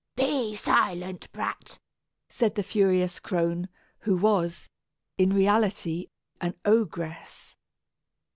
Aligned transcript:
"Be 0.15 0.55
silent, 0.55 1.31
brat," 1.31 1.77
said 2.27 2.55
the 2.55 2.63
furious 2.63 3.19
crone, 3.19 3.69
who 3.99 4.17
was, 4.17 4.67
in 5.19 5.31
reality, 5.31 6.07
an 6.41 6.55
ogress. 6.65 7.55